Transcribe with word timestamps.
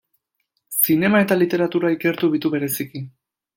Zinema 0.85 1.21
eta 1.25 1.37
literatura 1.43 1.93
ikertu 1.99 2.33
ditu 2.37 2.53
bereziki. 2.57 3.07